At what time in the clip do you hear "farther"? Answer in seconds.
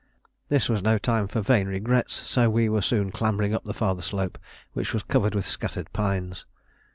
3.75-4.01